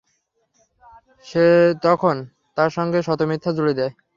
[1.25, 1.45] সে
[1.83, 2.15] তখন
[2.57, 3.93] তার সঙ্গে শত মিথ্যা জুড়ে দেয়।